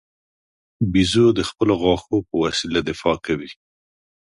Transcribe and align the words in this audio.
بیزو 0.91 1.27
د 1.37 1.39
خپلو 1.49 1.73
غاښو 1.81 2.17
په 2.27 2.35
وسیله 2.43 2.79
دفاع 2.89 3.17
کوي. 3.25 3.51